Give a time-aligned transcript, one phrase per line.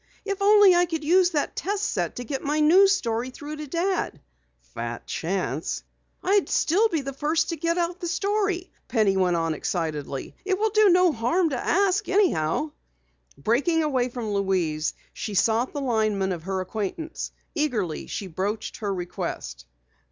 [0.25, 3.67] "If only I could use that test set to get my news story through to
[3.67, 4.19] Dad!"
[4.73, 5.83] "Fat chance!"
[6.23, 10.35] "I'd still be the first to send out the story!" Penny went on excitedly.
[10.43, 12.71] "It will do no harm to ask anyhow."
[13.37, 17.31] Breaking away from Louise, she sought the lineman of her acquaintance.
[17.53, 19.67] Eagerly she broached her request.